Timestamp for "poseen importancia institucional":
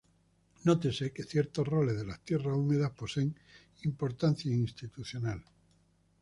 2.89-5.43